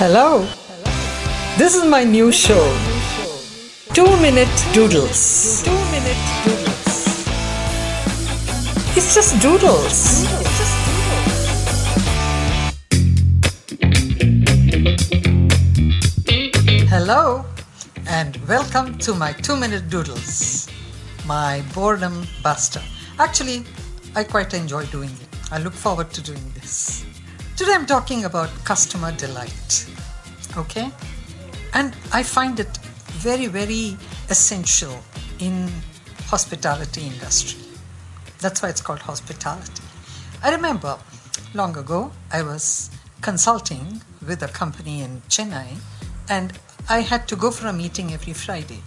[0.00, 0.46] Hello.
[1.58, 2.62] This is my new show.
[3.94, 5.64] Two Minute Doodles.
[5.64, 7.26] Two Minute Doodles.
[8.96, 10.22] It's just doodles.
[16.88, 17.44] Hello,
[18.06, 20.68] and welcome to my Two Minute Doodles,
[21.26, 22.82] my boredom buster.
[23.18, 23.64] Actually,
[24.14, 25.28] I quite enjoy doing it.
[25.50, 27.07] I look forward to doing this.
[27.58, 29.84] Today I'm talking about customer delight.
[30.56, 30.92] Okay?
[31.74, 32.76] And I find it
[33.26, 33.96] very, very
[34.30, 34.96] essential
[35.40, 35.68] in
[36.26, 37.58] hospitality industry.
[38.38, 39.82] That's why it's called hospitality.
[40.40, 40.98] I remember
[41.52, 45.78] long ago I was consulting with a company in Chennai
[46.28, 46.52] and
[46.88, 48.84] I had to go for a meeting every Friday.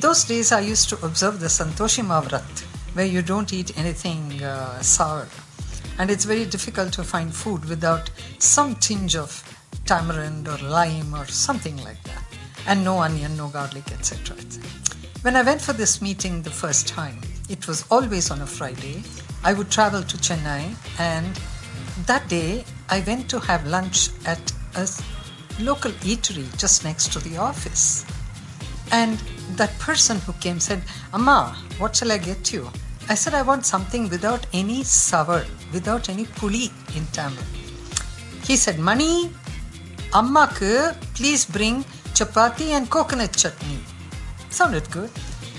[0.00, 4.42] Those days I used to observe the Santoshi Ma vrat where you don't eat anything
[4.42, 5.28] uh, sour
[6.00, 9.30] and it's very difficult to find food without some tinge of
[9.84, 12.24] tamarind or lime or something like that.
[12.66, 14.36] And no onion no garlic etc
[15.22, 17.18] when i went for this meeting the first time
[17.50, 19.02] it was always on a friday.
[19.44, 21.40] I would travel to chennai and
[22.06, 24.88] that day i went to have lunch at a
[25.70, 28.06] local eatery just next to the office.
[28.92, 29.18] And
[29.56, 32.70] that person who came said amma what shall i get you
[33.10, 37.42] I said I want something without any sour, without any puli in Tamil.
[38.44, 39.30] He said, Mani,
[40.12, 41.82] Ammaku, please bring
[42.14, 43.80] chapati and coconut chutney.
[44.48, 45.10] Sounded good.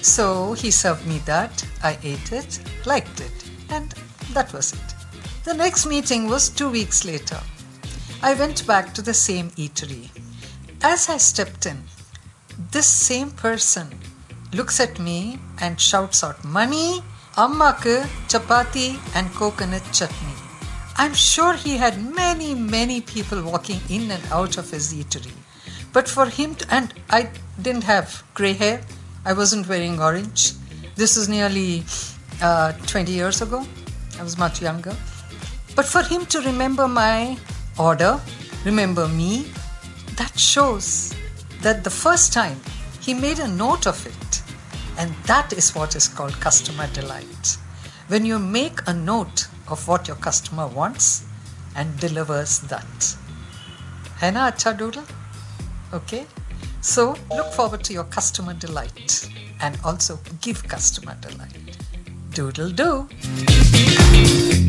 [0.00, 1.66] So he served me that.
[1.82, 3.92] I ate it, liked it, and
[4.32, 4.94] that was it.
[5.42, 7.40] The next meeting was two weeks later.
[8.22, 10.08] I went back to the same eatery.
[10.84, 11.82] As I stepped in,
[12.70, 13.88] this same person
[14.52, 17.02] looks at me and shouts out, Mani,
[17.43, 17.93] அம்மாக்கு
[18.31, 20.35] chapati and coconut chutney.
[21.01, 25.33] I'm sure he had many, many people walking in and out of his eatery.
[25.95, 27.29] But for him to, and I
[27.61, 28.77] didn't have gray hair,
[29.25, 30.53] I wasn't wearing orange.
[30.95, 31.83] This is nearly
[32.41, 33.65] uh, 20 years ago.
[34.19, 34.95] I was much younger.
[35.75, 37.37] But for him to remember my
[37.77, 38.21] order,
[38.63, 39.47] remember me,
[40.15, 41.13] that shows
[41.61, 42.57] that the first time
[43.01, 44.28] he made a note of it
[45.00, 47.56] and that is what is called customer delight.
[48.08, 51.24] When you make a note of what your customer wants
[51.74, 53.16] and delivers that.
[54.18, 55.04] Hai acha doodle?
[55.94, 56.26] Okay?
[56.82, 59.26] So look forward to your customer delight
[59.62, 61.78] and also give customer delight.
[62.34, 64.68] Doodle do.